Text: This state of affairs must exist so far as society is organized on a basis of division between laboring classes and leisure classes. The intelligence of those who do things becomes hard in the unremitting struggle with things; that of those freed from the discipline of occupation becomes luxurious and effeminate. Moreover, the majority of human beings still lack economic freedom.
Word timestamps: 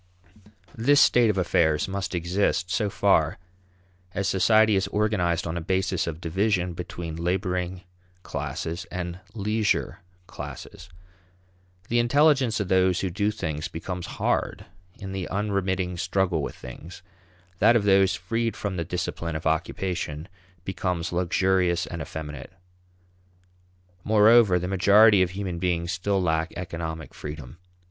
This 0.73 0.99
state 0.99 1.29
of 1.29 1.37
affairs 1.37 1.87
must 1.87 2.15
exist 2.15 2.71
so 2.71 2.89
far 2.89 3.37
as 4.15 4.27
society 4.27 4.75
is 4.75 4.87
organized 4.87 5.45
on 5.45 5.55
a 5.57 5.61
basis 5.61 6.07
of 6.07 6.19
division 6.19 6.73
between 6.73 7.17
laboring 7.23 7.83
classes 8.23 8.85
and 8.85 9.19
leisure 9.35 9.99
classes. 10.25 10.89
The 11.87 11.99
intelligence 11.99 12.59
of 12.59 12.67
those 12.67 13.01
who 13.01 13.11
do 13.11 13.29
things 13.29 13.67
becomes 13.67 14.07
hard 14.17 14.65
in 14.97 15.11
the 15.11 15.27
unremitting 15.29 15.97
struggle 15.97 16.41
with 16.41 16.55
things; 16.55 17.03
that 17.59 17.75
of 17.75 17.83
those 17.83 18.15
freed 18.15 18.57
from 18.57 18.77
the 18.77 18.83
discipline 18.83 19.35
of 19.35 19.45
occupation 19.45 20.27
becomes 20.65 21.13
luxurious 21.13 21.85
and 21.85 22.01
effeminate. 22.01 22.51
Moreover, 24.03 24.57
the 24.57 24.67
majority 24.67 25.21
of 25.21 25.29
human 25.29 25.59
beings 25.59 25.91
still 25.91 26.19
lack 26.19 26.51
economic 26.57 27.13
freedom. 27.13 27.59